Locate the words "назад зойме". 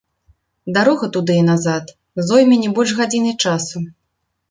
1.51-2.61